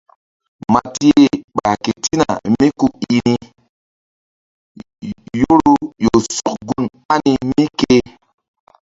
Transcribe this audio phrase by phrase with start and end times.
[0.73, 3.35] Matiye ɓah ketina mí ku i ni
[5.41, 7.95] yoro ƴo sɔk gun ani mí ke.